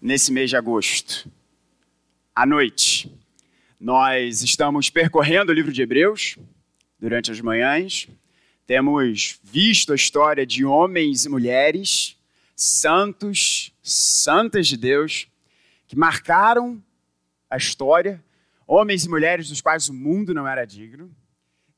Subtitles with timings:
[0.00, 1.30] nesse mês de agosto.
[2.34, 3.10] À noite,
[3.80, 6.36] nós estamos percorrendo o livro de Hebreus
[6.98, 8.08] durante as manhãs.
[8.66, 12.16] Temos visto a história de homens e mulheres,
[12.54, 15.28] santos, santas de Deus,
[15.86, 16.82] que marcaram
[17.48, 18.22] a história,
[18.66, 21.14] homens e mulheres dos quais o mundo não era digno.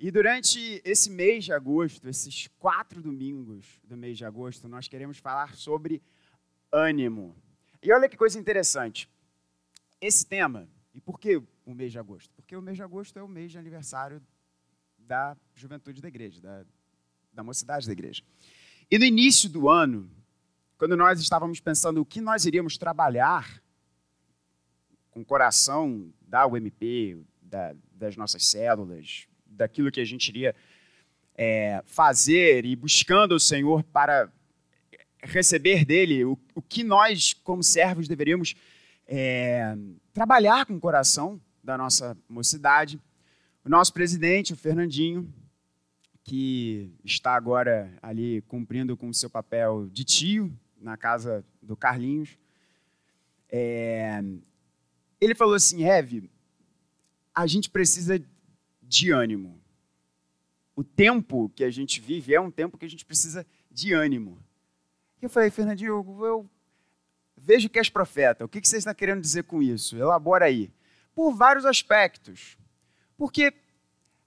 [0.01, 5.19] E durante esse mês de agosto, esses quatro domingos do mês de agosto, nós queremos
[5.19, 6.01] falar sobre
[6.73, 7.35] ânimo.
[7.83, 9.09] E olha que coisa interessante.
[10.01, 12.33] Esse tema, e por que o mês de agosto?
[12.35, 14.23] Porque o mês de agosto é o mês de aniversário
[14.99, 16.65] da juventude da igreja, da,
[17.33, 18.23] da mocidade da igreja.
[18.91, 20.11] E no início do ano,
[20.77, 23.63] quando nós estávamos pensando o que nós iríamos trabalhar
[25.11, 30.55] com o coração da UMP, da, das nossas células, daquilo que a gente iria
[31.35, 34.33] é, fazer e buscando o Senhor para
[35.23, 38.55] receber dele o, o que nós, como servos, deveríamos
[39.07, 39.77] é,
[40.13, 43.01] trabalhar com o coração da nossa mocidade.
[43.65, 45.33] O nosso presidente, o Fernandinho,
[46.25, 52.39] que está agora ali cumprindo com o seu papel de tio na casa do Carlinhos,
[53.51, 54.23] é,
[55.21, 56.31] ele falou assim: Eve,
[57.35, 58.23] a gente precisa
[58.83, 59.61] de ânimo.
[60.77, 64.39] O tempo que a gente vive é um tempo que a gente precisa de ânimo.
[65.21, 66.49] E eu falei, Fernandinho, eu
[67.37, 68.45] vejo que és profeta.
[68.45, 69.97] O que você está querendo dizer com isso?
[69.97, 70.71] Elabora aí.
[71.15, 72.57] Por vários aspectos.
[73.17, 73.53] Porque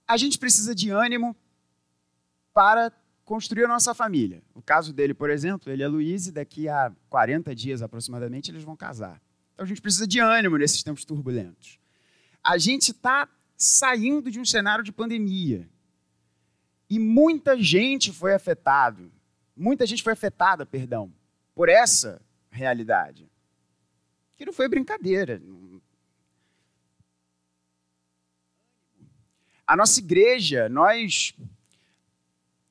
[0.06, 1.34] a gente precisa de ânimo
[2.52, 2.92] para
[3.24, 4.42] construir a nossa família.
[4.54, 8.62] O caso dele, por exemplo, ele é Luiz e daqui a 40 dias aproximadamente eles
[8.62, 9.20] vão casar.
[9.54, 11.78] Então a gente precisa de ânimo nesses tempos turbulentos.
[12.44, 15.68] A gente está saindo de um cenário de pandemia.
[16.90, 19.10] E muita gente foi afetado
[19.56, 21.12] muita gente foi afetada, perdão,
[21.54, 23.30] por essa realidade.
[24.36, 25.40] Que não foi brincadeira.
[29.66, 31.34] A nossa igreja, nós.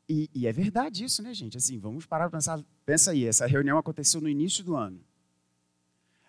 [0.07, 1.57] E, e, é verdade isso, né, gente?
[1.57, 2.63] Assim, vamos parar para pensar.
[2.85, 5.03] Pensa aí, essa reunião aconteceu no início do ano.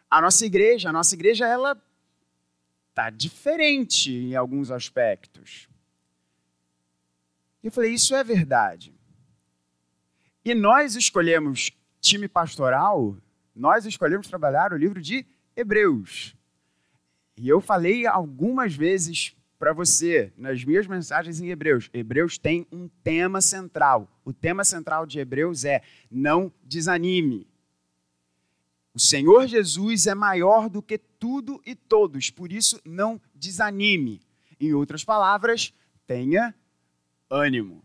[0.08, 1.80] A nossa igreja, a nossa igreja, ela
[2.94, 5.68] tá diferente em alguns aspectos.
[7.62, 8.94] Eu falei, isso é verdade.
[10.44, 11.70] E nós escolhemos
[12.00, 13.16] time pastoral,
[13.54, 15.24] nós escolhemos trabalhar o livro de
[15.56, 16.34] Hebreus.
[17.36, 21.88] E eu falei algumas vezes para você nas minhas mensagens em Hebreus.
[21.94, 24.10] Hebreus tem um tema central.
[24.24, 27.46] O tema central de Hebreus é: não desanime.
[28.92, 34.20] O Senhor Jesus é maior do que tudo e todos, por isso não desanime.
[34.60, 35.72] Em outras palavras,
[36.06, 36.54] tenha
[37.30, 37.82] ânimo.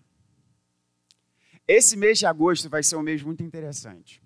[1.67, 4.23] Esse mês de agosto vai ser um mês muito interessante.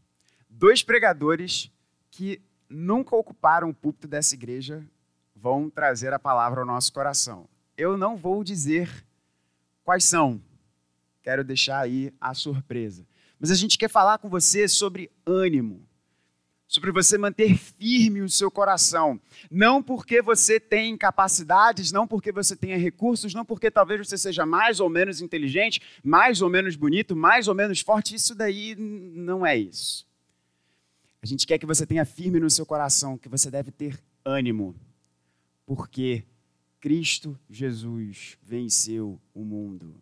[0.48, 1.72] Dois pregadores
[2.12, 4.86] que nunca ocuparam o púlpito dessa igreja
[5.36, 7.50] vão trazer a palavra ao nosso coração.
[7.76, 8.90] Eu não vou dizer
[9.84, 10.40] quais são,
[11.24, 13.08] quero deixar aí a surpresa.
[13.40, 15.84] Mas a gente quer falar com você sobre ânimo,
[16.72, 19.20] sobre você manter firme o seu coração.
[19.52, 24.46] Não porque você tem capacidades, não porque você tenha recursos, não porque talvez você seja
[24.46, 28.16] mais ou menos inteligente, mais ou menos bonito, mais ou menos forte.
[28.16, 30.08] Isso daí não é isso.
[31.22, 34.74] A gente quer que você tenha firme no seu coração, que você deve ter ânimo,
[35.66, 36.24] porque
[36.80, 40.02] Cristo Jesus venceu o mundo.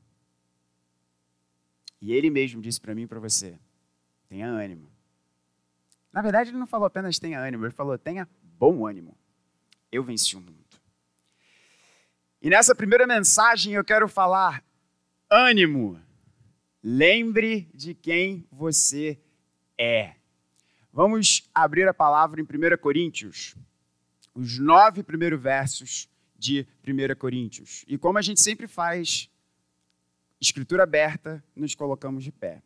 [2.00, 3.58] E Ele mesmo disse para mim e para você:
[4.29, 4.98] tenha ânimo.
[6.12, 9.18] Na verdade, ele não falou apenas tenha ânimo, ele falou tenha bom ânimo.
[9.92, 10.66] Eu venci o mundo.
[12.42, 14.64] E nessa primeira mensagem eu quero falar
[15.30, 16.02] ânimo.
[16.81, 19.20] Lembre de quem você
[19.78, 20.16] é.
[20.92, 23.56] Vamos abrir a palavra em 1 Coríntios,
[24.34, 27.84] os nove primeiros versos de 1 Coríntios.
[27.88, 29.30] E como a gente sempre faz,
[30.40, 32.64] escritura aberta, nos colocamos de pé.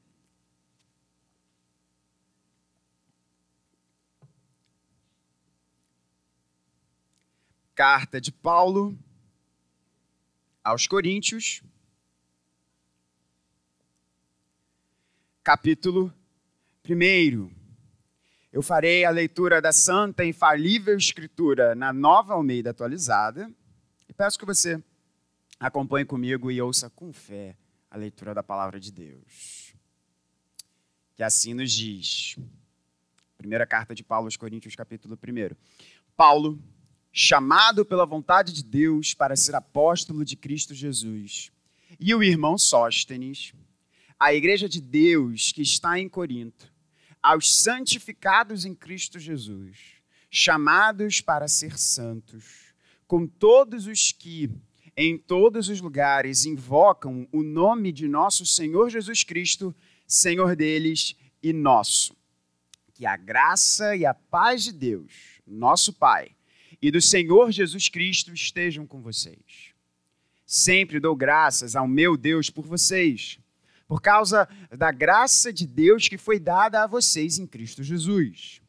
[7.75, 8.96] Carta de Paulo
[10.64, 11.64] aos Coríntios,
[15.44, 16.14] capítulo
[16.88, 17.52] 1.
[18.52, 23.52] Eu farei a leitura da Santa Infalível Escritura na Nova Almeida Atualizada
[24.08, 24.80] e peço que você
[25.60, 27.58] acompanhe comigo e ouça com fé
[27.90, 29.74] a leitura da palavra de Deus.
[31.16, 32.38] Que assim nos diz.
[33.36, 35.56] Primeira carta de Paulo aos Coríntios, capítulo 1.
[36.16, 36.62] Paulo
[37.15, 41.51] chamado pela vontade de Deus para ser apóstolo de Cristo Jesus,
[42.00, 43.54] e o irmão Sóstenes,
[44.19, 46.74] a igreja de Deus que está em Corinto,
[47.21, 49.77] aos santificados em Cristo Jesus,
[50.31, 52.74] chamados para ser santos,
[53.06, 54.50] com todos os que,
[54.98, 59.74] em todos os lugares, invocam o nome de nosso Senhor Jesus Cristo,
[60.07, 62.15] Senhor deles e nosso.
[62.92, 66.36] Que a graça e a paz de Deus, nosso Pai,
[66.83, 69.71] e do Senhor Jesus Cristo estejam com vocês.
[70.45, 73.39] Sempre dou graças ao meu Deus por vocês,
[73.88, 78.62] por causa da graça de Deus que foi dada a vocês em Cristo Jesus.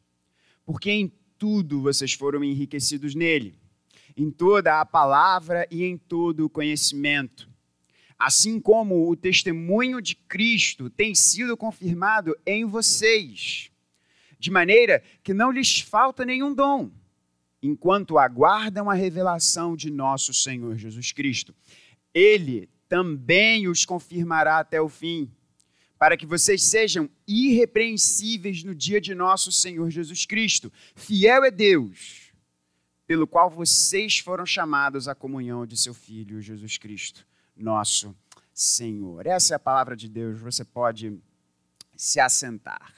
[0.65, 3.59] Porque em tudo vocês foram enriquecidos nele,
[4.15, 7.49] em toda a palavra e em todo o conhecimento.
[8.17, 13.69] Assim como o testemunho de Cristo tem sido confirmado em vocês,
[14.39, 16.89] de maneira que não lhes falta nenhum dom,
[17.65, 21.53] enquanto aguardam a revelação de nosso Senhor Jesus Cristo.
[22.13, 25.29] Ele também os confirmará até o fim
[25.97, 30.71] para que vocês sejam irrepreensíveis no dia de nosso Senhor Jesus Cristo.
[30.95, 32.33] Fiel é Deus,
[33.07, 37.25] pelo qual vocês foram chamados à comunhão de seu Filho Jesus Cristo,
[37.55, 38.15] nosso
[38.53, 39.25] Senhor.
[39.25, 41.17] Essa é a palavra de Deus, você pode
[41.95, 42.93] se assentar.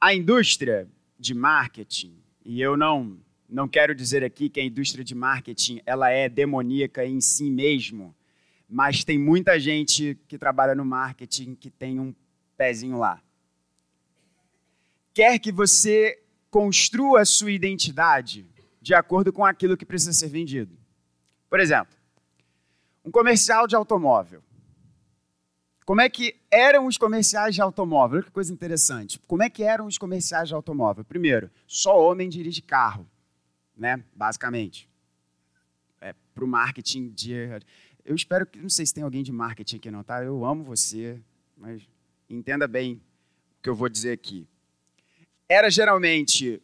[0.00, 0.88] A indústria
[1.18, 6.10] de marketing, e eu não não quero dizer aqui que a indústria de marketing ela
[6.10, 8.14] é demoníaca em si mesmo,
[8.68, 12.14] mas tem muita gente que trabalha no marketing que tem um
[12.56, 13.22] pezinho lá.
[15.14, 18.46] Quer que você construa a sua identidade
[18.80, 20.74] de acordo com aquilo que precisa ser vendido.
[21.50, 21.94] Por exemplo,
[23.04, 24.42] um comercial de automóvel.
[25.88, 28.18] Como é que eram os comerciais de automóvel?
[28.18, 29.18] Olha que coisa interessante.
[29.26, 31.02] Como é que eram os comerciais de automóvel?
[31.02, 33.08] Primeiro, só homem dirige carro,
[33.74, 34.04] né?
[34.14, 34.86] Basicamente.
[35.98, 37.32] É, Para o marketing de
[38.04, 40.22] eu espero que, não sei se tem alguém de marketing aqui não, tá?
[40.22, 41.18] Eu amo você,
[41.56, 41.80] mas
[42.28, 43.00] entenda bem
[43.58, 44.46] o que eu vou dizer aqui.
[45.48, 46.60] Era geralmente,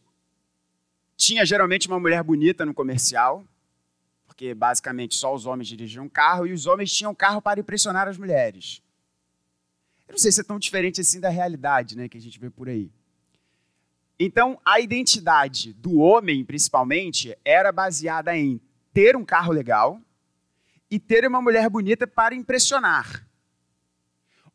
[1.16, 3.42] tinha geralmente uma mulher bonita no comercial,
[4.26, 8.18] porque basicamente só os homens dirigiam carro e os homens tinham carro para impressionar as
[8.18, 8.84] mulheres.
[10.08, 12.50] Eu não sei se é tão diferente assim da realidade, né, que a gente vê
[12.50, 12.90] por aí.
[14.18, 18.60] Então, a identidade do homem, principalmente, era baseada em
[18.92, 20.00] ter um carro legal,
[20.94, 23.26] e ter uma mulher bonita para impressionar.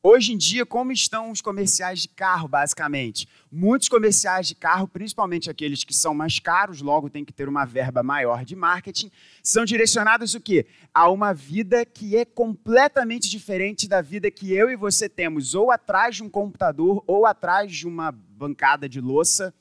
[0.01, 3.27] Hoje em dia, como estão os comerciais de carro, basicamente?
[3.51, 7.65] Muitos comerciais de carro, principalmente aqueles que são mais caros, logo tem que ter uma
[7.65, 9.11] verba maior de marketing,
[9.43, 10.65] são direcionados o quê?
[10.93, 15.69] A uma vida que é completamente diferente da vida que eu e você temos, ou
[15.69, 19.53] atrás de um computador, ou atrás de uma bancada de louça,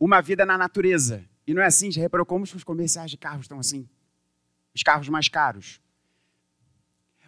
[0.00, 1.24] uma vida na natureza.
[1.46, 1.92] E não é assim?
[1.92, 3.88] Já reparou como os comerciais de carro estão assim?
[4.74, 5.80] os carros mais caros.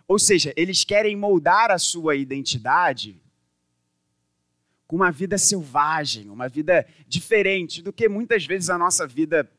[0.09, 3.21] Ou seja, eles querem moldar a sua identidade
[4.87, 9.51] com uma vida selvagem, uma vida diferente do que muitas vezes a nossa vida,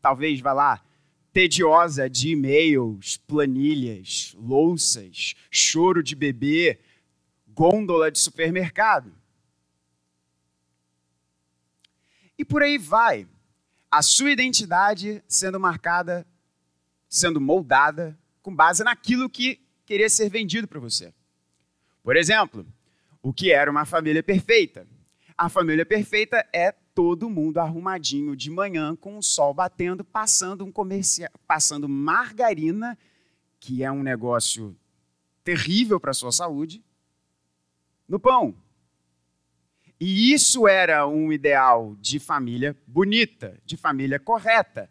[0.00, 0.84] talvez, vá lá,
[1.32, 6.80] tediosa de e-mails, planilhas, louças, choro de bebê,
[7.46, 9.14] gôndola de supermercado.
[12.36, 13.28] E por aí vai.
[13.88, 16.26] A sua identidade sendo marcada
[17.08, 19.61] sendo moldada com base naquilo que
[19.92, 21.12] queria ser vendido para você.
[22.02, 22.66] Por exemplo,
[23.22, 24.86] o que era uma família perfeita?
[25.36, 30.72] A família perfeita é todo mundo arrumadinho de manhã com o sol batendo, passando um
[30.72, 32.96] comercial, passando margarina,
[33.60, 34.74] que é um negócio
[35.44, 36.82] terrível para a sua saúde,
[38.08, 38.54] no pão.
[40.00, 44.90] E isso era um ideal de família bonita, de família correta.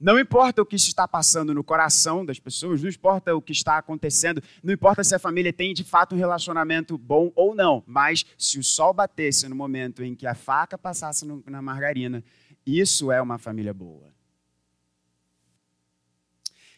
[0.00, 3.76] Não importa o que está passando no coração das pessoas, não importa o que está
[3.76, 8.24] acontecendo, não importa se a família tem de fato um relacionamento bom ou não, mas
[8.38, 12.24] se o sol batesse no momento em que a faca passasse no, na margarina,
[12.64, 14.10] isso é uma família boa.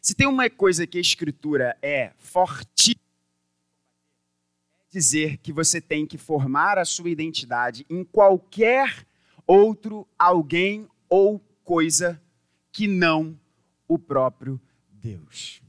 [0.00, 3.02] Se tem uma coisa que a escritura é forte, é
[4.90, 9.06] dizer que você tem que formar a sua identidade em qualquer
[9.46, 12.21] outro alguém ou coisa
[12.72, 13.38] que não
[13.86, 14.60] o próprio
[14.90, 15.60] Deus.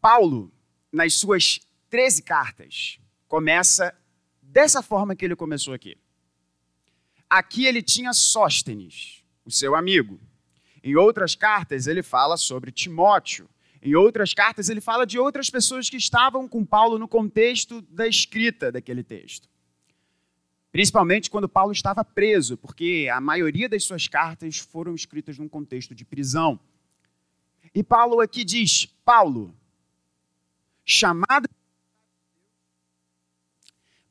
[0.00, 0.52] Paulo,
[0.92, 1.60] nas suas
[1.90, 3.94] 13 cartas, começa
[4.40, 5.96] dessa forma que ele começou aqui.
[7.28, 10.20] Aqui ele tinha Sóstenes, o seu amigo.
[10.82, 13.48] Em outras cartas ele fala sobre Timóteo.
[13.82, 18.06] Em outras cartas ele fala de outras pessoas que estavam com Paulo no contexto da
[18.06, 19.48] escrita daquele texto.
[20.78, 25.92] Principalmente quando Paulo estava preso, porque a maioria das suas cartas foram escritas num contexto
[25.92, 26.56] de prisão.
[27.74, 29.52] E Paulo aqui diz: Paulo,
[30.84, 31.50] chamado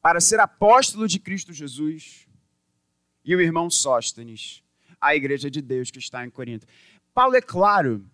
[0.01, 2.27] para ser apóstolo de Cristo Jesus,
[3.23, 4.61] e o irmão Sóstenes,
[4.99, 6.67] a igreja de Deus que está em Corinto.
[7.13, 8.05] Paulo é claro.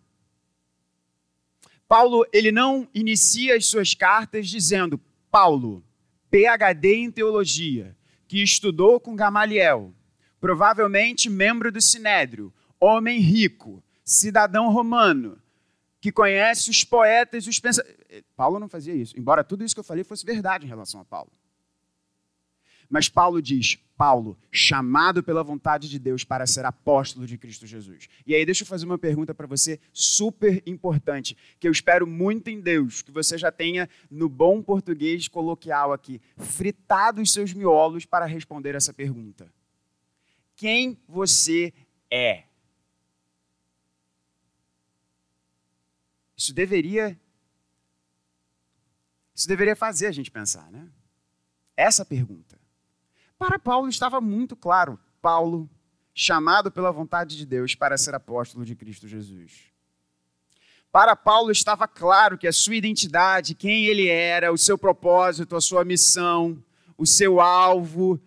[1.88, 5.00] Paulo, ele não inicia as suas cartas dizendo:
[5.32, 5.84] Paulo,
[6.30, 9.94] PhD em teologia, que estudou com Gamaliel,
[10.40, 15.42] provavelmente membro do Sinédrio, homem rico, cidadão romano,
[16.02, 17.96] que conhece os poetas e os pensadores.
[18.36, 21.06] Paulo não fazia isso, embora tudo isso que eu falei fosse verdade em relação a
[21.06, 21.32] Paulo.
[22.90, 28.08] Mas Paulo diz: Paulo, chamado pela vontade de Deus para ser apóstolo de Cristo Jesus.
[28.26, 32.50] E aí, deixa eu fazer uma pergunta para você super importante, que eu espero muito
[32.50, 38.06] em Deus, que você já tenha, no bom português coloquial aqui, fritado os seus miolos
[38.06, 39.52] para responder essa pergunta.
[40.56, 41.74] Quem você
[42.10, 42.44] é?
[46.36, 47.20] Isso deveria.
[49.36, 50.88] Isso deveria fazer a gente pensar, né?
[51.76, 52.63] Essa pergunta.
[53.44, 54.98] Para Paulo estava muito claro.
[55.22, 55.70] Paulo,
[56.14, 59.64] chamado pela vontade de Deus para ser apóstolo de Cristo Jesus.
[60.90, 65.62] Para Paulo estava claro que a sua identidade, quem ele era, o seu propósito, a
[65.62, 66.64] sua missão,
[66.98, 68.18] o seu alvo,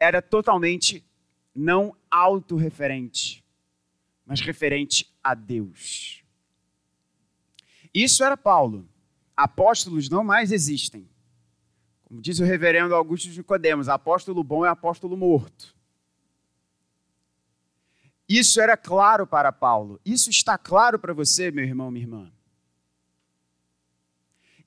[0.00, 1.06] era totalmente
[1.54, 3.44] não autorreferente,
[4.26, 6.24] mas referente a Deus.
[7.94, 8.88] Isso era Paulo.
[9.36, 11.08] Apóstolos não mais existem.
[12.08, 15.76] Como diz o reverendo Augusto de Codemos, apóstolo bom é apóstolo morto.
[18.26, 20.00] Isso era claro para Paulo.
[20.04, 22.32] Isso está claro para você, meu irmão, minha irmã.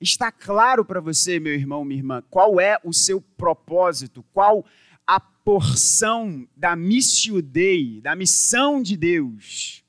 [0.00, 4.64] Está claro para você, meu irmão, minha irmã, qual é o seu propósito, qual
[5.06, 9.84] a porção da missio Dei, da missão de Deus,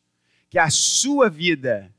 [0.50, 1.94] que a sua vida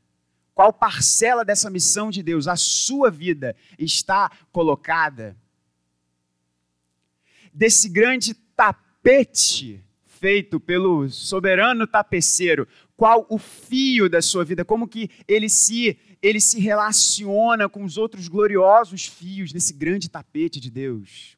[0.55, 5.37] qual parcela dessa missão de Deus, a sua vida, está colocada
[7.55, 15.11] desse grande tapete feito pelo soberano tapeceiro, qual o fio da sua vida, como que
[15.29, 21.37] ele se ele se relaciona com os outros gloriosos fios desse grande tapete de Deus.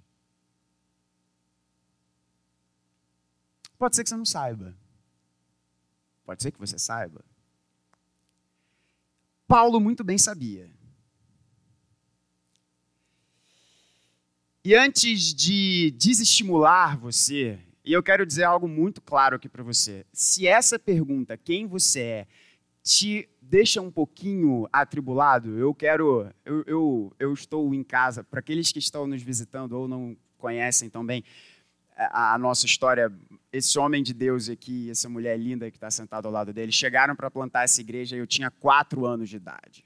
[3.76, 4.76] Pode ser que você não saiba.
[6.24, 7.24] Pode ser que você saiba.
[9.48, 10.70] Paulo muito bem sabia.
[14.66, 20.04] E antes de desestimular você, e eu quero dizer algo muito claro aqui para você.
[20.12, 22.26] Se essa pergunta, quem você é,
[22.82, 26.28] te deixa um pouquinho atribulado, eu quero.
[26.44, 30.90] Eu, eu, eu estou em casa, para aqueles que estão nos visitando ou não conhecem
[30.90, 31.22] também
[31.96, 33.08] a, a nossa história,
[33.52, 37.14] esse homem de Deus aqui, essa mulher linda que está sentada ao lado dele, chegaram
[37.14, 39.84] para plantar essa igreja e eu tinha quatro anos de idade.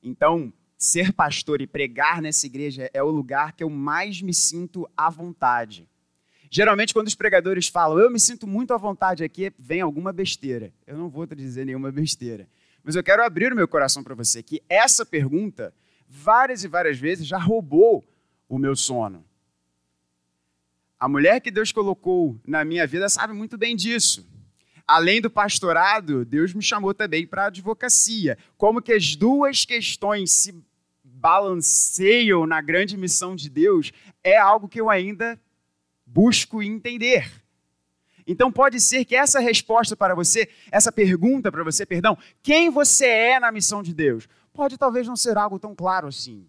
[0.00, 4.88] Então, ser pastor e pregar nessa igreja é o lugar que eu mais me sinto
[4.96, 5.88] à vontade.
[6.50, 10.72] Geralmente, quando os pregadores falam, eu me sinto muito à vontade aqui, vem alguma besteira.
[10.86, 12.48] Eu não vou te dizer nenhuma besteira.
[12.82, 15.74] Mas eu quero abrir o meu coração para você que essa pergunta,
[16.08, 18.04] várias e várias vezes, já roubou
[18.48, 19.24] o meu sono.
[21.00, 24.24] A mulher que Deus colocou na minha vida sabe muito bem disso.
[24.86, 28.36] Além do pastorado, Deus me chamou também para a advocacia.
[28.56, 30.54] Como que as duas questões se
[31.02, 35.40] balanceiam na grande missão de Deus é algo que eu ainda
[36.04, 37.42] busco entender.
[38.26, 43.06] Então pode ser que essa resposta para você, essa pergunta para você, perdão, quem você
[43.06, 46.46] é na missão de Deus, pode talvez não ser algo tão claro assim.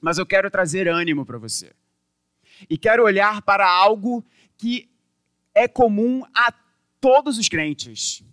[0.00, 1.72] Mas eu quero trazer ânimo para você.
[2.68, 4.24] E quero olhar para algo
[4.56, 4.88] que
[5.54, 6.52] é comum a
[7.06, 8.24] todos os crentes.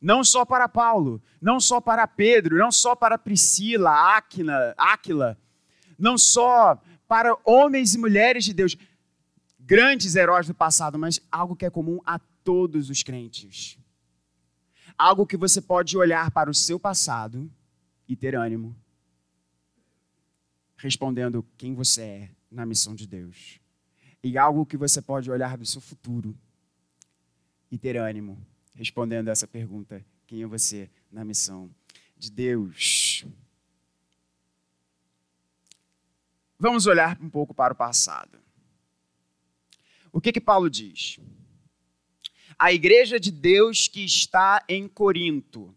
[0.00, 5.38] Não só para Paulo, não só para Pedro, não só para Priscila, Áquila, Áquila
[5.98, 8.74] não só para homens e mulheres de Deus,
[9.60, 13.78] grandes heróis do passado, mas algo que é comum a todos os crentes.
[14.96, 17.52] Algo que você pode olhar para o seu passado
[18.08, 18.74] e ter ânimo,
[20.78, 23.60] respondendo quem você é na missão de Deus.
[24.22, 26.34] E algo que você pode olhar do seu futuro
[27.74, 28.38] e ter ânimo,
[28.76, 31.68] respondendo essa pergunta: quem é você na missão
[32.16, 33.24] de Deus?
[36.56, 38.38] Vamos olhar um pouco para o passado.
[40.12, 41.18] O que que Paulo diz?
[42.56, 45.74] A igreja de Deus que está em Corinto,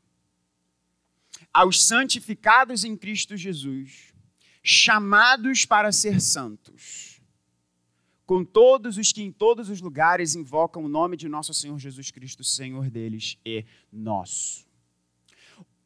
[1.52, 4.14] aos santificados em Cristo Jesus,
[4.62, 7.17] chamados para ser santos,
[8.28, 12.12] com todos os que em todos os lugares invocam o nome de nosso Senhor Jesus
[12.12, 14.68] Cristo, Senhor deles e nosso.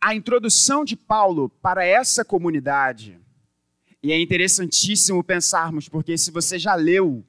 [0.01, 3.19] A introdução de Paulo para essa comunidade,
[4.01, 7.24] e é interessantíssimo pensarmos, porque se você já leu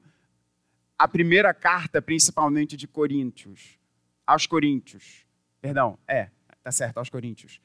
[0.97, 3.77] a primeira carta, principalmente de Coríntios,
[4.25, 5.27] aos Coríntios.
[5.61, 6.31] Perdão, é,
[6.63, 7.61] tá certo, aos Coríntios.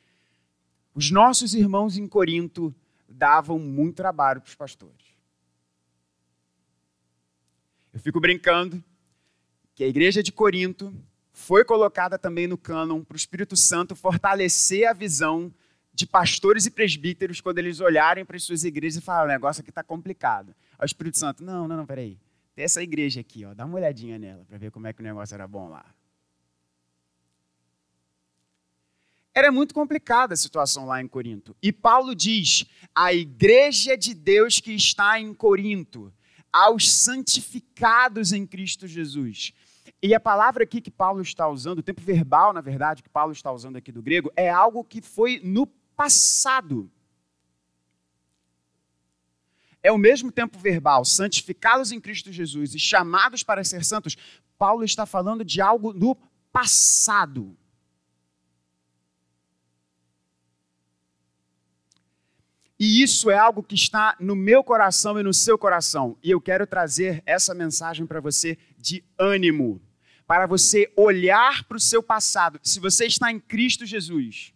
[0.95, 2.75] Os nossos irmãos em Corinto
[3.09, 5.18] davam muito trabalho para os pastores.
[7.93, 8.83] Eu fico brincando
[9.75, 10.95] que a igreja de Corinto
[11.33, 15.53] foi colocada também no cânon para o Espírito Santo fortalecer a visão
[15.95, 19.61] de pastores e presbíteros quando eles olharem para as suas igrejas e falarem: o negócio
[19.61, 20.55] aqui está complicado.
[20.79, 22.19] Aí o Espírito Santo, não, não, não, peraí.
[22.55, 25.05] Tem essa igreja aqui, ó, dá uma olhadinha nela para ver como é que o
[25.05, 25.85] negócio era bom lá.
[29.33, 31.57] Era muito complicada a situação lá em Corinto.
[31.63, 36.13] E Paulo diz: a igreja de Deus que está em Corinto,
[36.59, 39.53] aos santificados em Cristo Jesus.
[40.03, 43.33] E a palavra aqui que Paulo está usando, o tempo verbal, na verdade, que Paulo
[43.33, 46.91] está usando aqui do grego, é algo que foi no passado.
[49.81, 54.17] É o mesmo tempo verbal, santificados em Cristo Jesus e chamados para ser santos.
[54.59, 56.17] Paulo está falando de algo no
[56.53, 57.57] passado.
[62.79, 66.17] E isso é algo que está no meu coração e no seu coração.
[66.23, 69.83] E eu quero trazer essa mensagem para você de ânimo,
[70.27, 72.61] para você olhar para o seu passado.
[72.63, 74.53] Se você está em Cristo Jesus,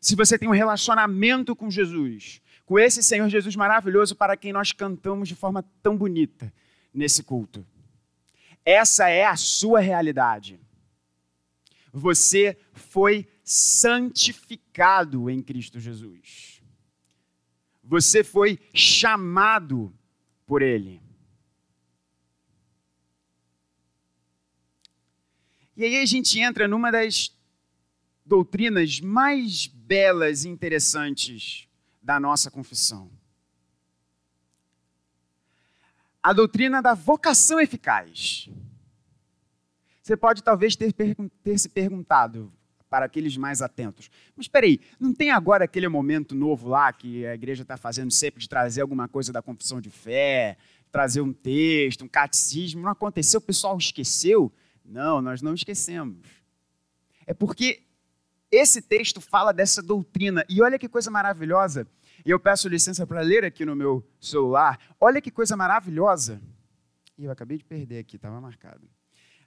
[0.00, 4.72] se você tem um relacionamento com Jesus, com esse Senhor Jesus maravilhoso para quem nós
[4.72, 6.52] cantamos de forma tão bonita
[6.92, 7.66] nesse culto.
[8.64, 10.60] Essa é a sua realidade.
[11.92, 16.49] Você foi santificado em Cristo Jesus.
[17.90, 19.92] Você foi chamado
[20.46, 21.02] por Ele.
[25.76, 27.36] E aí a gente entra numa das
[28.24, 31.66] doutrinas mais belas e interessantes
[32.00, 33.10] da nossa confissão.
[36.22, 38.48] A doutrina da vocação eficaz.
[40.00, 42.52] Você pode talvez ter, ter se perguntado,
[42.90, 44.10] para aqueles mais atentos.
[44.36, 48.10] Mas espera aí, não tem agora aquele momento novo lá que a igreja está fazendo
[48.10, 50.58] sempre de trazer alguma coisa da confissão de fé,
[50.90, 52.82] trazer um texto, um catecismo?
[52.82, 53.38] Não aconteceu?
[53.38, 54.52] O pessoal esqueceu?
[54.84, 56.26] Não, nós não esquecemos.
[57.24, 57.84] É porque
[58.50, 60.44] esse texto fala dessa doutrina.
[60.48, 61.86] E olha que coisa maravilhosa.
[62.26, 64.78] E eu peço licença para ler aqui no meu celular.
[65.00, 66.42] Olha que coisa maravilhosa.
[67.16, 68.88] E eu acabei de perder aqui, estava marcado.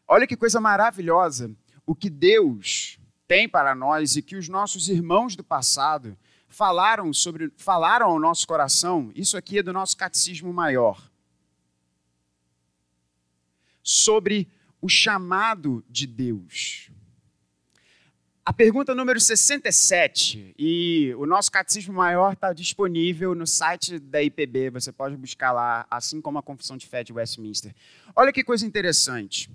[0.07, 1.53] Olha que coisa maravilhosa.
[1.85, 2.82] O que Deus
[3.27, 8.45] tem para nós e que os nossos irmãos do passado falaram sobre falaram ao nosso
[8.47, 11.11] coração, isso aqui é do nosso catecismo maior.
[13.81, 14.47] Sobre
[14.81, 16.89] o chamado de Deus.
[18.45, 24.69] A pergunta número 67, e o nosso catecismo maior está disponível no site da IPB,
[24.69, 27.73] você pode buscar lá, assim como a Confissão de Fé de Westminster.
[28.13, 29.49] Olha que coisa interessante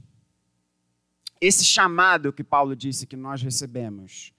[1.40, 4.33] esse chamado que Paulo disse que nós recebemos.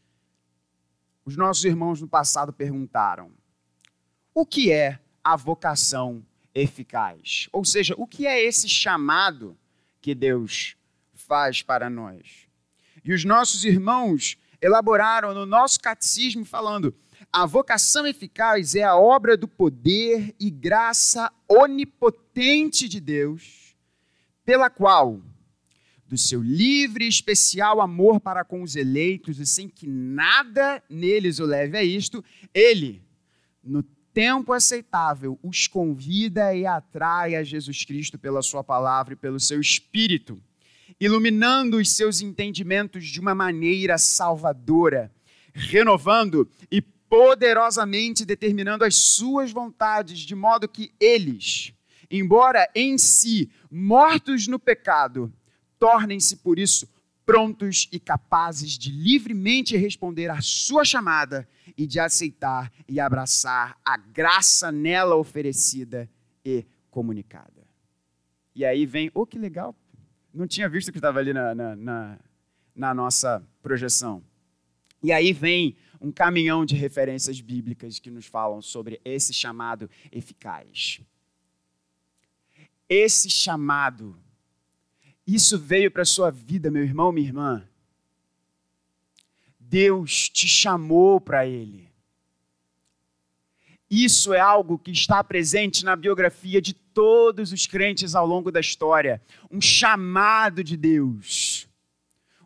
[1.26, 3.32] Os nossos irmãos no passado perguntaram:
[4.34, 7.48] o que é a vocação eficaz?
[7.52, 9.58] Ou seja, o que é esse chamado
[10.02, 10.76] que Deus
[11.14, 12.48] faz para nós?
[13.04, 16.94] E os nossos irmãos elaboraram no nosso catecismo falando:
[17.32, 23.76] a vocação eficaz é a obra do poder e graça onipotente de Deus,
[24.44, 25.22] pela qual
[26.10, 31.38] do seu livre e especial amor para com os eleitos, e sem que nada neles
[31.38, 33.04] o leve a isto, ele,
[33.64, 39.40] no tempo aceitável, os convida e atrai a Jesus Cristo pela sua palavra e pelo
[39.40, 40.42] seu espírito,
[41.00, 45.12] iluminando os seus entendimentos de uma maneira salvadora,
[45.54, 51.72] renovando e poderosamente determinando as suas vontades, de modo que eles,
[52.10, 55.32] embora em si mortos no pecado,
[55.80, 56.88] Tornem-se, por isso,
[57.26, 63.96] prontos e capazes de livremente responder à sua chamada e de aceitar e abraçar a
[63.96, 66.10] graça nela oferecida
[66.44, 67.68] e comunicada.
[68.56, 69.76] E aí vem, oh, que legal,
[70.34, 72.20] não tinha visto que estava ali na, na, na,
[72.76, 74.24] na nossa projeção.
[75.02, 81.00] E aí vem um caminhão de referências bíblicas que nos falam sobre esse chamado eficaz.
[82.90, 84.18] Esse chamado
[85.36, 87.70] isso veio para a sua vida, meu irmão, minha irmã.
[89.60, 91.90] Deus te chamou para Ele.
[93.90, 98.60] Isso é algo que está presente na biografia de todos os crentes ao longo da
[98.60, 99.22] história.
[99.50, 101.68] Um chamado de Deus.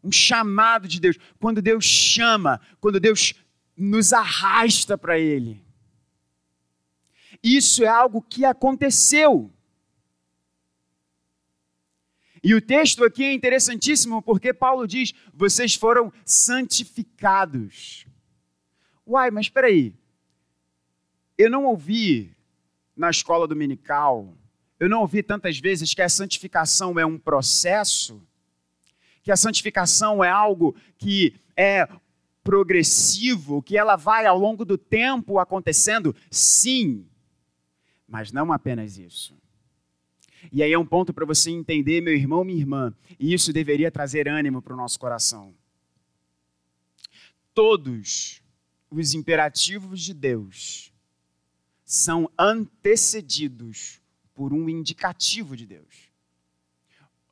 [0.04, 1.18] Um chamado de Deus.
[1.40, 3.34] Quando Deus chama, quando Deus
[3.76, 5.62] nos arrasta para Ele.
[7.42, 9.52] Isso é algo que aconteceu.
[12.44, 18.06] E o texto aqui é interessantíssimo porque Paulo diz: vocês foram santificados.
[19.08, 19.94] Uai, mas espera aí.
[21.38, 22.36] Eu não ouvi
[22.96, 24.36] na escola dominical,
[24.80, 28.22] eu não ouvi tantas vezes que a santificação é um processo,
[29.24, 31.88] que a santificação é algo que é
[32.44, 36.14] progressivo, que ela vai ao longo do tempo acontecendo?
[36.30, 37.08] Sim,
[38.08, 39.34] mas não apenas isso.
[40.52, 43.92] E aí é um ponto para você entender, meu irmão, minha irmã, e isso deveria
[43.92, 45.54] trazer ânimo para o nosso coração.
[47.54, 48.42] Todos
[48.90, 50.92] os imperativos de Deus
[51.86, 54.02] são antecedidos
[54.34, 56.10] por um indicativo de Deus.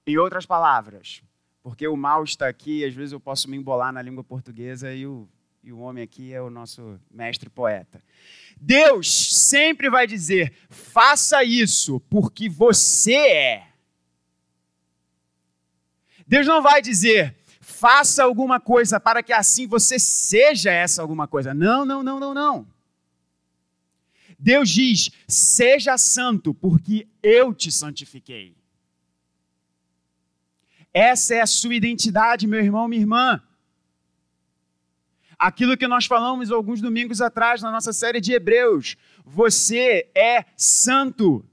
[0.05, 1.23] Em outras palavras,
[1.63, 5.05] porque o mal está aqui, às vezes eu posso me embolar na língua portuguesa e
[5.05, 5.27] o,
[5.63, 8.01] e o homem aqui é o nosso mestre poeta.
[8.59, 13.67] Deus sempre vai dizer: faça isso porque você é.
[16.25, 21.53] Deus não vai dizer, faça alguma coisa para que assim você seja essa alguma coisa.
[21.53, 22.67] Não, não, não, não, não.
[24.39, 28.55] Deus diz: seja santo, porque eu te santifiquei.
[30.93, 33.41] Essa é a sua identidade, meu irmão, minha irmã.
[35.41, 38.95] Aquilo que nós falamos alguns domingos atrás na nossa série de Hebreus.
[39.25, 41.43] Você é santo.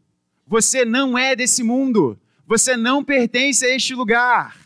[0.46, 2.20] Você não é desse mundo.
[2.46, 4.58] Você não pertence a este lugar.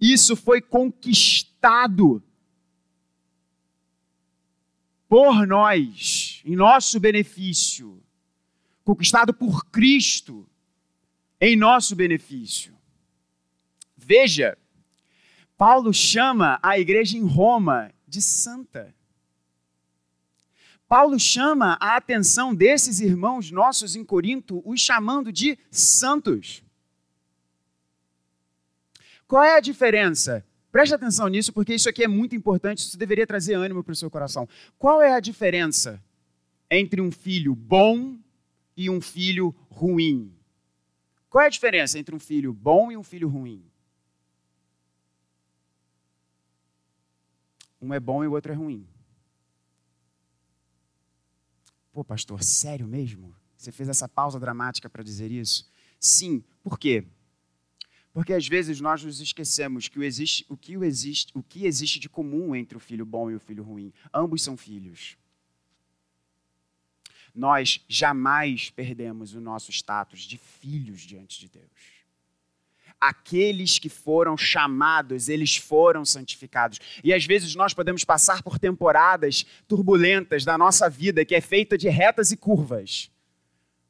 [0.00, 2.22] Isso foi conquistado
[5.08, 8.00] por nós, em nosso benefício,
[8.84, 10.48] conquistado por Cristo
[11.40, 12.72] em nosso benefício.
[13.96, 14.56] Veja,
[15.60, 18.94] Paulo chama a igreja em Roma de santa.
[20.88, 26.64] Paulo chama a atenção desses irmãos nossos em Corinto, os chamando de santos.
[29.28, 30.42] Qual é a diferença?
[30.72, 33.96] Preste atenção nisso, porque isso aqui é muito importante, isso deveria trazer ânimo para o
[33.96, 34.48] seu coração.
[34.78, 36.02] Qual é a diferença
[36.70, 38.16] entre um filho bom
[38.74, 40.34] e um filho ruim?
[41.28, 43.69] Qual é a diferença entre um filho bom e um filho ruim?
[47.80, 48.86] Um é bom e o outro é ruim.
[51.92, 53.34] Pô, pastor, sério mesmo?
[53.56, 55.70] Você fez essa pausa dramática para dizer isso?
[55.98, 57.04] Sim, por quê?
[58.12, 61.66] Porque às vezes nós nos esquecemos que o, existe, o, que o, existe, o que
[61.66, 63.92] existe de comum entre o filho bom e o filho ruim.
[64.12, 65.16] Ambos são filhos
[67.34, 71.70] nós jamais perdemos o nosso status de filhos diante de Deus.
[73.00, 76.78] Aqueles que foram chamados, eles foram santificados.
[77.02, 81.78] E às vezes nós podemos passar por temporadas turbulentas da nossa vida, que é feita
[81.78, 83.10] de retas e curvas.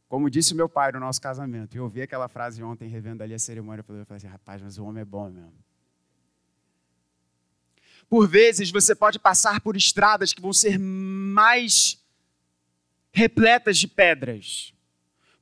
[0.08, 1.76] Como disse meu pai no nosso casamento.
[1.76, 4.84] Eu ouvi aquela frase ontem, revendo ali a cerimônia, eu falei assim: rapaz, mas o
[4.84, 5.54] homem é bom mesmo.
[8.08, 11.96] Por vezes você pode passar por estradas que vão ser mais
[13.12, 14.74] repletas de pedras.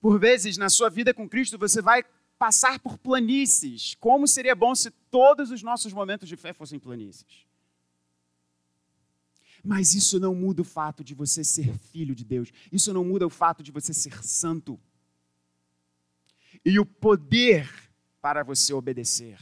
[0.01, 2.05] Por vezes, na sua vida com Cristo, você vai
[2.39, 3.95] passar por planícies.
[3.97, 7.47] Como seria bom se todos os nossos momentos de fé fossem planícies?
[9.63, 12.51] Mas isso não muda o fato de você ser filho de Deus.
[12.71, 14.79] Isso não muda o fato de você ser santo.
[16.65, 17.69] E o poder
[18.21, 19.39] para você obedecer,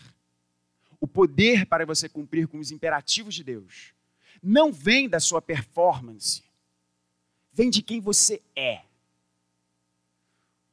[1.00, 3.94] o poder para você cumprir com os imperativos de Deus,
[4.42, 6.42] não vem da sua performance,
[7.52, 8.82] vem de quem você é.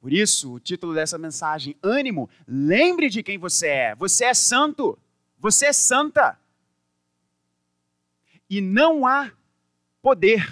[0.04, 3.96] Por isso, o título dessa mensagem, ânimo, lembre de quem você é.
[3.96, 5.00] Você é santo,
[5.40, 6.38] você é santa.
[8.50, 9.32] E não há
[10.02, 10.46] poder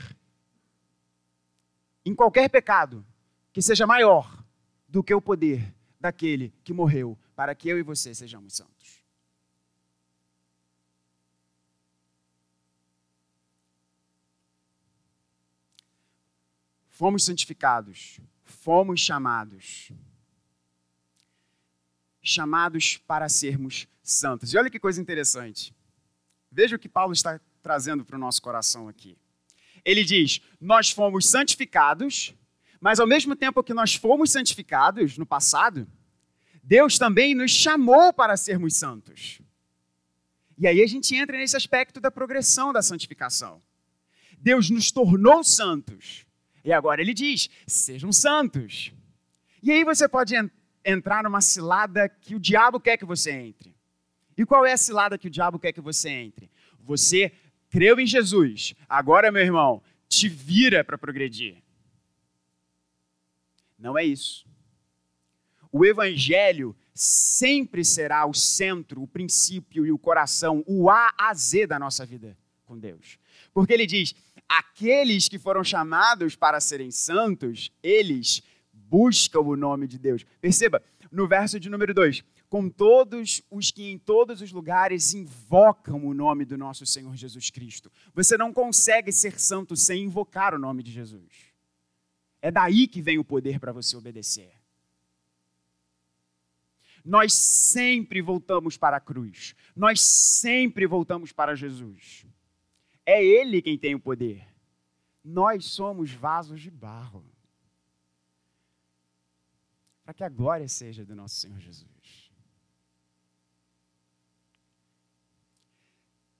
[2.05, 3.05] em qualquer pecado
[3.51, 4.41] que seja maior
[4.87, 9.03] do que o poder daquele que morreu para que eu e você sejamos santos.
[16.89, 19.91] Fomos santificados, fomos chamados.
[22.21, 24.53] Chamados para sermos santos.
[24.53, 25.73] E olha que coisa interessante.
[26.51, 29.17] Veja o que Paulo está trazendo para o nosso coração aqui.
[29.83, 32.35] Ele diz: Nós fomos santificados,
[32.79, 35.87] mas ao mesmo tempo que nós fomos santificados no passado,
[36.63, 39.41] Deus também nos chamou para sermos santos.
[40.57, 43.61] E aí a gente entra nesse aspecto da progressão da santificação.
[44.37, 46.25] Deus nos tornou santos,
[46.63, 48.93] e agora ele diz: sejam santos.
[49.61, 50.49] E aí você pode en
[50.83, 53.75] entrar numa cilada que o diabo quer que você entre.
[54.35, 56.49] E qual é a cilada que o diabo quer que você entre?
[56.79, 57.31] Você
[57.69, 58.73] creu em Jesus.
[58.89, 61.61] Agora, meu irmão, te vira para progredir.
[63.77, 64.45] Não é isso.
[65.71, 71.67] o Evangelho sempre será o centro, o princípio e o coração, o A a Z
[71.67, 73.17] da nossa vida com Deus.
[73.53, 74.13] Porque ele diz:
[74.57, 78.41] aqueles que foram chamados para serem santos, eles
[78.73, 80.25] buscam o nome de Deus.
[80.41, 86.05] Perceba, no verso de número 2: com todos os que em todos os lugares invocam
[86.05, 87.89] o nome do nosso Senhor Jesus Cristo.
[88.13, 91.51] Você não consegue ser santo sem invocar o nome de Jesus.
[92.41, 94.51] É daí que vem o poder para você obedecer.
[97.05, 99.55] Nós sempre voltamos para a cruz.
[99.75, 102.25] Nós sempre voltamos para Jesus.
[103.11, 104.47] É Ele quem tem o poder.
[105.21, 107.25] Nós somos vasos de barro.
[110.05, 112.31] Para que a glória seja do nosso Senhor Jesus.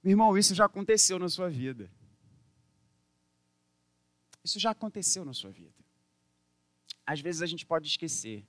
[0.01, 1.91] Meu irmão, isso já aconteceu na sua vida.
[4.41, 5.84] Isso já aconteceu na sua vida.
[7.05, 8.47] Às vezes a gente pode esquecer.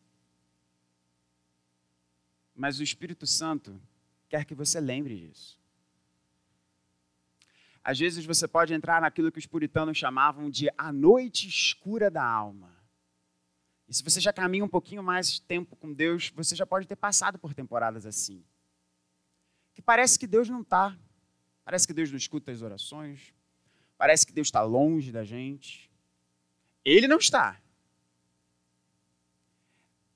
[2.54, 3.82] Mas o Espírito Santo
[4.28, 5.61] quer que você lembre disso.
[7.84, 12.24] Às vezes você pode entrar naquilo que os puritanos chamavam de a noite escura da
[12.24, 12.72] alma.
[13.88, 16.96] E se você já caminha um pouquinho mais tempo com Deus, você já pode ter
[16.96, 18.42] passado por temporadas assim.
[19.74, 20.96] Que parece que Deus não está.
[21.64, 23.34] Parece que Deus não escuta as orações.
[23.98, 25.90] Parece que Deus está longe da gente.
[26.84, 27.60] Ele não está.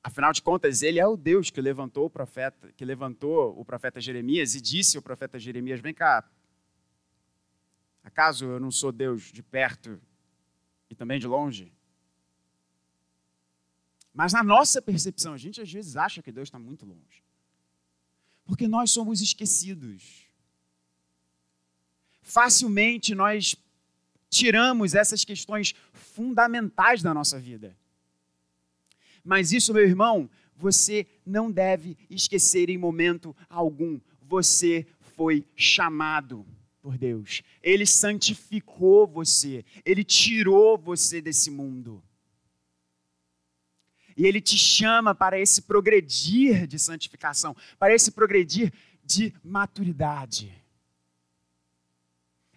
[0.03, 4.01] Afinal de contas, ele é o Deus que levantou o profeta, que levantou o profeta
[4.01, 6.25] Jeremias e disse ao profeta Jeremias: "Vem cá.
[8.07, 10.01] Acaso eu não sou Deus de perto
[10.89, 11.73] e também de longe?"
[14.15, 17.23] Mas na nossa percepção, a gente às vezes acha que Deus está muito longe.
[18.45, 20.25] Porque nós somos esquecidos.
[22.23, 23.57] Facilmente nós
[24.31, 27.77] tiramos essas questões fundamentais da nossa vida.
[29.25, 34.01] Mas isso, meu irmão, você não deve esquecer em momento algum.
[34.23, 36.47] Você foi chamado
[36.87, 37.43] por Deus.
[37.61, 39.65] Ele santificou você.
[39.85, 42.01] Ele tirou você desse mundo.
[44.17, 48.73] E ele te chama para esse progredir de santificação, para esse progredir
[49.05, 50.55] de maturidade.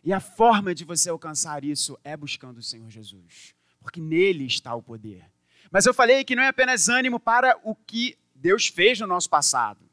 [0.03, 4.75] E a forma de você alcançar isso é buscando o Senhor Jesus, porque nele está
[4.75, 5.25] o poder.
[5.71, 9.27] Mas eu falei que não é apenas ânimo para o que Deus fez no nosso
[9.27, 9.88] passado.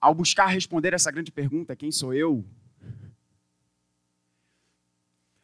[0.00, 2.44] Ao buscar responder essa grande pergunta, quem sou eu?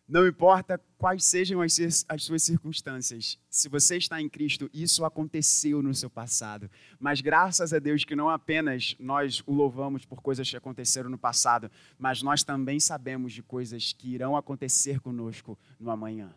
[0.06, 5.82] Não importa quais sejam as, as, suas circunstâncias, se você está em Cristo, isso aconteceu
[5.82, 6.70] no seu passado.
[7.00, 11.16] Mas graças a Deus que não apenas nós o louvamos por coisas que aconteceram no
[11.16, 16.34] passado, mas nós também sabemos de coisas que irão acontecer conosco no amanhã.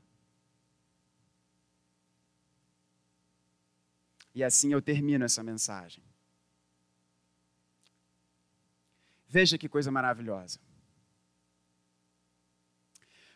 [4.33, 6.06] E assim eu termino essa mensagem.
[9.27, 10.59] Veja que coisa maravilhosa.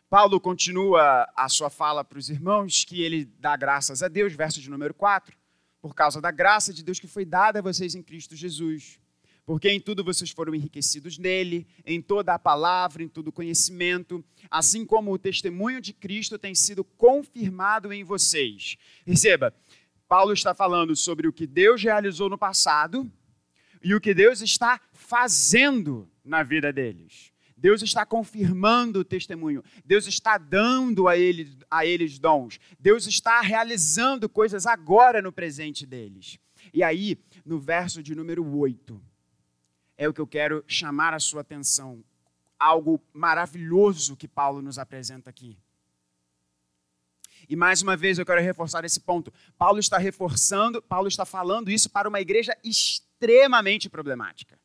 [0.10, 4.60] Paulo continua a sua fala para os irmãos que ele dá graças a Deus, verso
[4.60, 5.38] de número 4,
[5.82, 9.00] por causa da graça de Deus que foi dada a vocês em Cristo Jesus.
[9.46, 14.24] Porque em tudo vocês foram enriquecidos nele, em toda a palavra, em todo o conhecimento,
[14.50, 18.78] assim como o testemunho de Cristo tem sido confirmado em vocês.
[19.06, 19.54] Receba,
[20.08, 23.10] Paulo está falando sobre o que Deus realizou no passado
[23.84, 27.32] e o que Deus está fazendo na vida deles.
[27.62, 29.64] Deus está confirmando o testemunho.
[29.86, 32.60] Deus está dando a, ele, a eles dons.
[32.80, 36.40] Deus está realizando coisas agora no presente deles.
[36.74, 39.00] E aí, no verso de número 8,
[39.96, 42.04] é o que eu quero chamar a sua atenção.
[42.58, 45.58] Algo maravilhoso que Paulo nos apresenta aqui.
[47.50, 49.34] E mais uma vez eu quero reforçar esse ponto.
[49.58, 54.60] Paulo está reforçando, Paulo está falando isso para uma igreja extremamente problemática.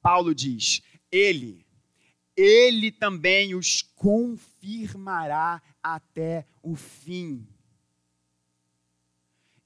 [0.00, 1.64] Paulo diz: ele,
[2.36, 7.46] ele também os confirmará até o fim.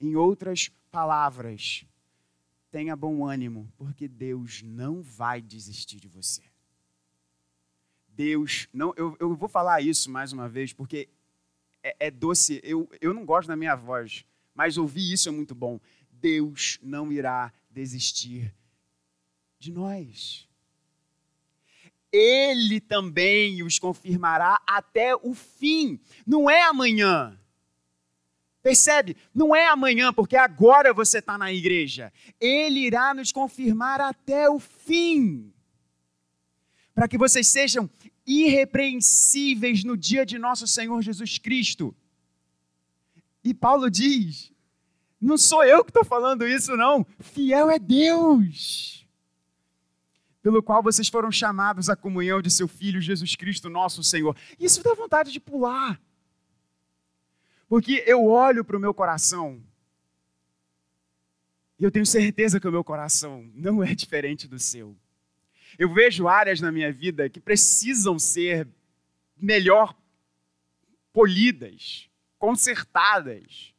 [0.00, 1.84] Em outras palavras,
[2.70, 6.42] tenha bom ânimo, porque Deus não vai desistir de você.
[8.06, 11.08] Deus, não, eu, eu vou falar isso mais uma vez, porque
[11.88, 12.60] é, é doce.
[12.62, 14.24] Eu, eu não gosto da minha voz,
[14.54, 15.80] mas ouvir isso é muito bom.
[16.10, 18.54] Deus não irá desistir
[19.58, 20.46] de nós.
[22.10, 26.00] Ele também os confirmará até o fim.
[26.26, 27.38] Não é amanhã.
[28.62, 29.16] Percebe?
[29.34, 32.12] Não é amanhã, porque agora você está na igreja.
[32.40, 35.52] Ele irá nos confirmar até o fim.
[36.94, 37.88] Para que vocês sejam
[38.28, 41.96] irrepreensíveis no dia de nosso Senhor Jesus Cristo.
[43.58, 44.52] Paulo diz:
[45.20, 47.04] não sou eu que estou falando isso, não.
[47.18, 49.08] Fiel é Deus,
[50.42, 54.36] pelo qual vocês foram chamados à comunhão de seu Filho Jesus Cristo, nosso Senhor.
[54.60, 56.00] Isso dá vontade de pular.
[57.68, 59.62] Porque eu olho para o meu coração
[61.78, 64.96] e eu tenho certeza que o meu coração não é diferente do seu.
[65.76, 68.68] Eu vejo áreas na minha vida que precisam ser
[69.36, 69.96] melhor
[71.12, 73.74] polidas, consertadas.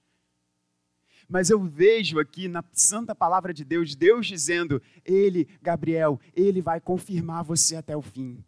[1.27, 6.81] Mas eu vejo aqui na santa palavra de Deus, Deus dizendo: Ele, Gabriel, ele vai
[6.81, 8.43] confirmar você até o fim.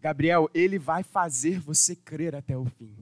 [0.00, 2.96] Gabriel, ele vai fazer você crer até o fim.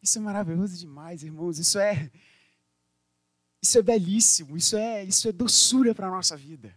[0.00, 1.58] Isso é maravilhoso demais, irmãos.
[1.58, 2.10] Isso é
[3.62, 6.74] isso é belíssimo, isso é isso é doçura para a nossa vida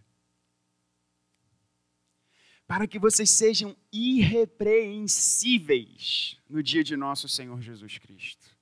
[2.66, 8.56] para que vocês sejam irrepreensíveis no dia de nosso Senhor Jesus Cristo.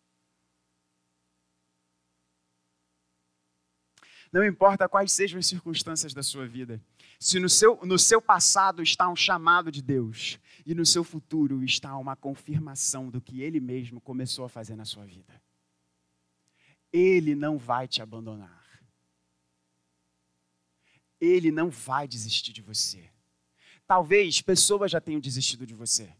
[4.30, 6.82] Não importa quais sejam as circunstâncias da sua vida,
[7.20, 11.64] se no seu, no seu passado está um chamado de Deus e no seu futuro
[11.64, 15.40] está uma confirmação do que Ele mesmo começou a fazer na sua vida,
[16.96, 18.64] Ele não vai te abandonar.
[21.20, 23.10] Ele não vai desistir de você.
[23.84, 26.14] Talvez pessoas já tenham desistido de você.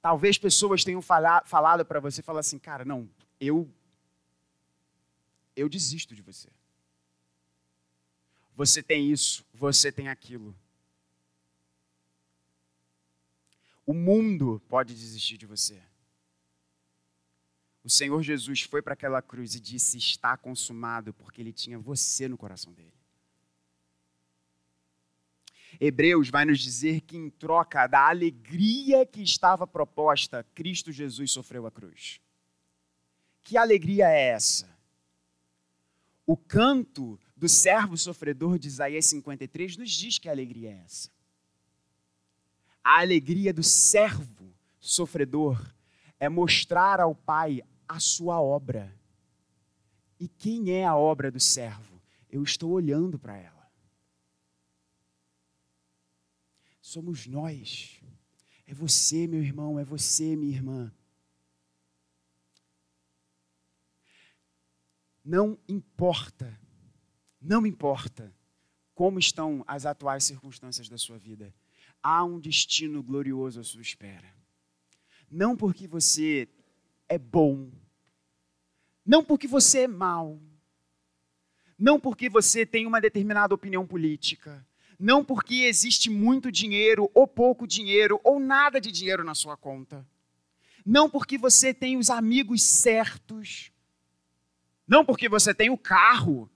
[0.00, 3.68] Talvez pessoas tenham falado para você, falar assim, cara, não, eu
[5.56, 6.48] eu desisto de você.
[8.54, 10.54] Você tem isso, você tem aquilo.
[13.84, 15.82] O mundo pode desistir de você.
[17.84, 22.26] O Senhor Jesus foi para aquela cruz e disse: Está consumado, porque ele tinha você
[22.26, 22.94] no coração dele.
[25.78, 31.66] Hebreus vai nos dizer que, em troca da alegria que estava proposta, Cristo Jesus sofreu
[31.66, 32.20] a cruz.
[33.42, 34.74] Que alegria é essa?
[36.26, 41.10] O canto do servo sofredor de Isaías 53 nos diz que alegria é essa.
[42.82, 45.74] A alegria do servo sofredor
[46.18, 48.94] é mostrar ao Pai a sua obra.
[50.18, 52.00] E quem é a obra do servo?
[52.30, 53.54] Eu estou olhando para ela.
[56.94, 58.00] somos nós.
[58.66, 60.94] É você, meu irmão, é você, minha irmã.
[65.24, 66.60] Não importa,
[67.40, 68.32] não importa
[68.94, 71.52] como estão as atuais circunstâncias da sua vida,
[72.00, 74.32] há um destino glorioso à sua espera.
[75.28, 76.46] Não porque você
[77.08, 77.70] é bom,
[79.04, 80.40] não porque você é mau,
[81.78, 84.66] não porque você tem uma determinada opinião política,
[84.98, 90.06] não porque existe muito dinheiro, ou pouco dinheiro, ou nada de dinheiro na sua conta.
[90.84, 93.72] Não porque você tem os amigos certos.
[94.86, 96.48] Não porque você tem o carro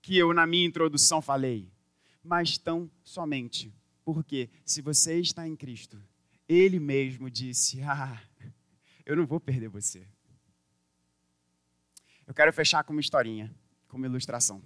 [0.00, 1.70] que eu na minha introdução falei.
[2.22, 3.72] Mas tão somente
[4.04, 5.98] porque se você está em Cristo,
[6.48, 8.20] Ele mesmo disse: Ah,
[9.04, 10.06] eu não vou perder você.
[12.26, 13.54] Eu quero fechar com uma historinha,
[13.88, 14.62] com uma ilustração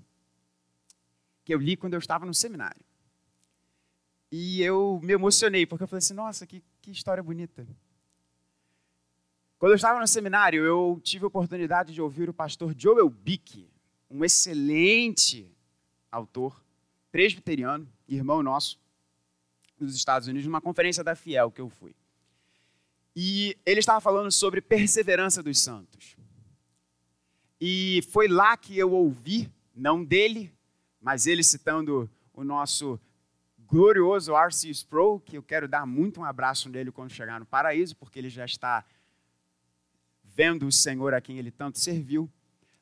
[1.49, 2.85] que eu li quando eu estava no seminário.
[4.31, 7.67] E eu me emocionei, porque eu falei assim: nossa, que, que história bonita.
[9.59, 13.67] Quando eu estava no seminário, eu tive a oportunidade de ouvir o pastor Joel Bick,
[14.11, 15.51] um excelente
[16.13, 16.63] autor,
[17.11, 18.79] presbiteriano, irmão nosso,
[19.79, 21.97] dos Estados Unidos, numa conferência da Fiel que eu fui.
[23.21, 26.17] E ele estava falando sobre perseverança dos santos.
[27.61, 30.55] E foi lá que eu ouvi, não dele,
[31.01, 32.97] mas ele citando o nosso
[33.67, 34.71] glorioso R.C.
[34.71, 38.31] Sproul, que eu quero dar muito um abraço nele quando chegar no paraíso, porque ele
[38.31, 38.85] já está
[40.23, 42.31] vendo o Senhor a quem ele tanto serviu.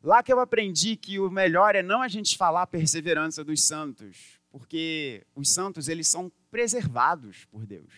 [0.02, 3.62] Lá que eu aprendi que o melhor é não a gente falar a perseverança dos
[3.62, 7.90] santos, porque os santos eles são preservados por Deus.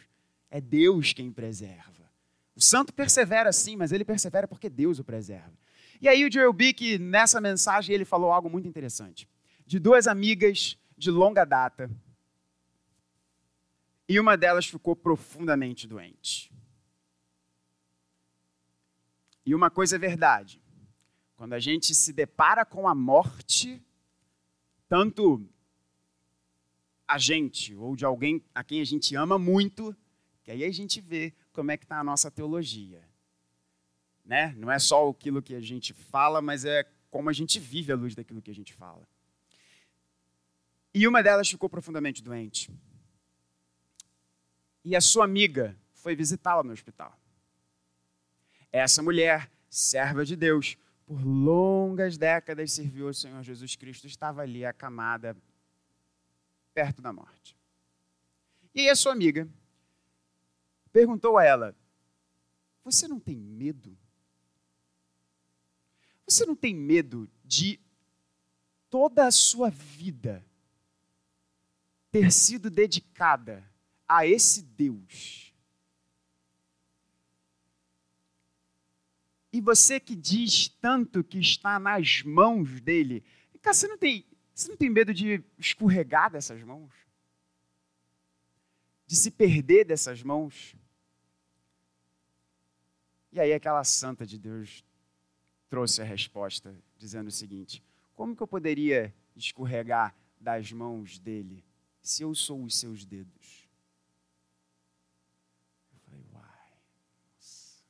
[0.48, 2.07] É Deus quem preserva.
[2.58, 5.56] O santo persevera sim, mas ele persevera porque Deus o preserva.
[6.00, 9.28] E aí o Joel Bick, nessa mensagem, ele falou algo muito interessante
[9.64, 11.88] de duas amigas de longa data.
[14.08, 16.50] E uma delas ficou profundamente doente.
[19.46, 20.60] E uma coisa é verdade:
[21.36, 23.80] quando a gente se depara com a morte,
[24.88, 25.48] tanto
[27.06, 29.96] a gente ou de alguém a quem a gente ama muito,
[30.42, 33.02] que aí a gente vê como é que está a nossa teologia.
[34.24, 34.54] Né?
[34.56, 37.96] Não é só aquilo que a gente fala, mas é como a gente vive à
[37.96, 39.02] luz daquilo que a gente fala.
[40.94, 42.70] E uma delas ficou profundamente doente.
[44.84, 47.18] e a sua amiga foi visitá-la no hospital.
[48.70, 54.64] Essa mulher, serva de Deus, por longas décadas serviu ao Senhor Jesus Cristo, estava ali
[54.64, 55.36] acamada,
[56.72, 57.56] perto da morte.
[58.72, 59.48] E aí a sua amiga
[60.88, 61.76] perguntou a ela:
[62.84, 63.96] Você não tem medo?
[66.26, 67.80] Você não tem medo de
[68.90, 70.44] toda a sua vida
[72.10, 73.64] ter sido dedicada
[74.06, 75.54] a esse Deus?
[79.52, 83.24] E você que diz tanto que está nas mãos dele,
[83.62, 86.92] cara, você não tem, você não tem medo de escorregar dessas mãos?
[89.08, 90.76] De se perder dessas mãos?
[93.32, 94.84] E aí aquela santa de Deus
[95.70, 97.82] trouxe a resposta, dizendo o seguinte:
[98.14, 101.64] Como que eu poderia escorregar das mãos dele
[102.02, 103.66] se eu sou os seus dedos?
[105.90, 106.72] Eu falei, uai.
[107.32, 107.82] Nossa.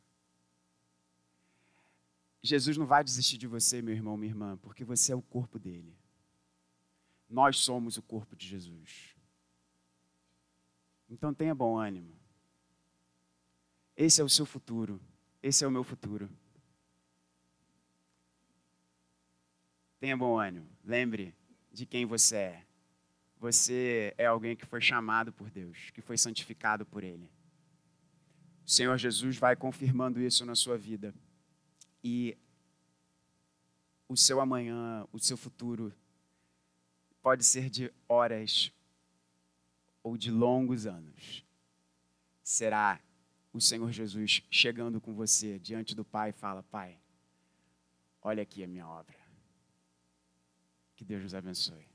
[2.44, 5.58] Jesus não vai desistir de você, meu irmão, minha irmã, porque você é o corpo
[5.58, 5.98] dele.
[7.28, 9.17] Nós somos o corpo de Jesus.
[11.08, 12.14] Então tenha bom ânimo.
[13.96, 15.00] Esse é o seu futuro.
[15.42, 16.28] Esse é o meu futuro.
[19.98, 20.68] Tenha bom ânimo.
[20.84, 21.34] Lembre
[21.72, 22.64] de quem você é.
[23.38, 27.30] Você é alguém que foi chamado por Deus, que foi santificado por Ele.
[28.66, 31.14] O Senhor Jesus vai confirmando isso na sua vida.
[32.02, 32.36] E
[34.08, 35.92] o seu amanhã, o seu futuro,
[37.22, 38.72] pode ser de horas
[40.08, 41.44] ou de longos anos.
[42.42, 42.98] Será
[43.52, 46.98] o Senhor Jesus chegando com você diante do Pai e fala: Pai,
[48.22, 49.16] olha aqui a minha obra.
[50.96, 51.86] Que Deus nos abençoe.